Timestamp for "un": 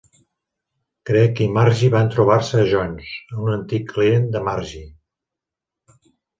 3.45-3.55